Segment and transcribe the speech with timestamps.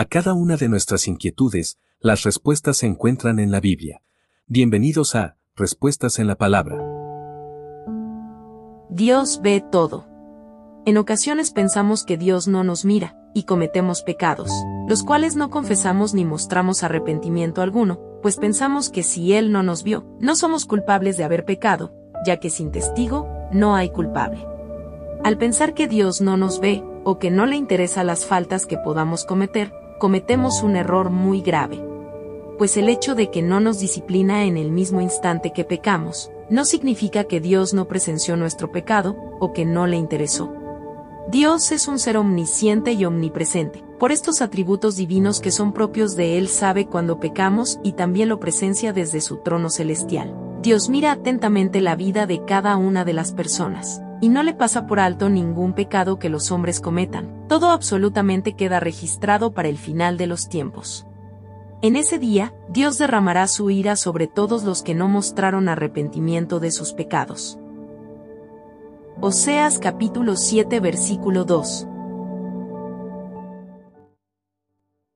[0.00, 4.00] A cada una de nuestras inquietudes, las respuestas se encuentran en la Biblia.
[4.46, 6.82] Bienvenidos a Respuestas en la Palabra.
[8.88, 10.06] Dios ve todo.
[10.86, 14.50] En ocasiones pensamos que Dios no nos mira, y cometemos pecados,
[14.88, 19.82] los cuales no confesamos ni mostramos arrepentimiento alguno, pues pensamos que si Él no nos
[19.82, 21.92] vio, no somos culpables de haber pecado,
[22.24, 24.46] ya que sin testigo, no hay culpable.
[25.24, 28.78] Al pensar que Dios no nos ve, o que no le interesa las faltas que
[28.78, 31.80] podamos cometer, cometemos un error muy grave.
[32.58, 36.64] Pues el hecho de que no nos disciplina en el mismo instante que pecamos, no
[36.64, 40.52] significa que Dios no presenció nuestro pecado, o que no le interesó.
[41.28, 43.84] Dios es un ser omnisciente y omnipresente.
[44.00, 48.40] Por estos atributos divinos que son propios de Él sabe cuando pecamos y también lo
[48.40, 50.34] presencia desde su trono celestial.
[50.62, 54.86] Dios mira atentamente la vida de cada una de las personas y no le pasa
[54.86, 57.46] por alto ningún pecado que los hombres cometan.
[57.48, 61.06] Todo absolutamente queda registrado para el final de los tiempos.
[61.82, 66.70] En ese día, Dios derramará su ira sobre todos los que no mostraron arrepentimiento de
[66.70, 67.58] sus pecados.
[69.22, 71.86] Oseas capítulo 7 versículo 2.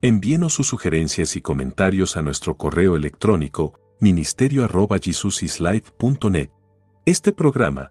[0.00, 6.50] Envíenos sus sugerencias y comentarios a nuestro correo electrónico ministerio.jesusislife.net.
[7.04, 7.90] Este programa